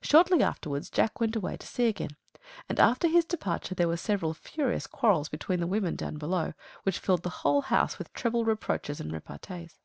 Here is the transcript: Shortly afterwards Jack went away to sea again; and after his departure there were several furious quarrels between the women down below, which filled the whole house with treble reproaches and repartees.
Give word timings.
Shortly 0.00 0.44
afterwards 0.44 0.88
Jack 0.90 1.18
went 1.18 1.34
away 1.34 1.56
to 1.56 1.66
sea 1.66 1.88
again; 1.88 2.10
and 2.68 2.78
after 2.78 3.08
his 3.08 3.24
departure 3.24 3.74
there 3.74 3.88
were 3.88 3.96
several 3.96 4.32
furious 4.32 4.86
quarrels 4.86 5.28
between 5.28 5.58
the 5.58 5.66
women 5.66 5.96
down 5.96 6.18
below, 6.18 6.54
which 6.84 7.00
filled 7.00 7.24
the 7.24 7.30
whole 7.42 7.62
house 7.62 7.98
with 7.98 8.12
treble 8.12 8.44
reproaches 8.44 9.00
and 9.00 9.10
repartees. 9.10 9.80